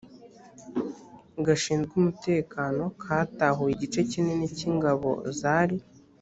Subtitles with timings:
[1.45, 5.77] gashinzwe umutekano katahuye igice kinini k ingabo zari